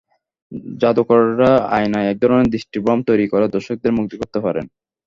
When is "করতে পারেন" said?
4.21-4.65